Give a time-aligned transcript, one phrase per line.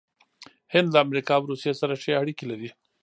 [0.73, 2.69] هند له امریکا او روسیې سره ښې اړیکې لري.